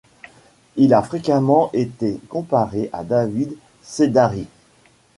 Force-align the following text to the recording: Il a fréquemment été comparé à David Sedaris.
Il 0.77 0.95
a 0.95 1.03
fréquemment 1.03 1.69
été 1.73 2.19
comparé 2.27 2.89
à 2.91 3.03
David 3.03 3.55
Sedaris. 3.83 4.47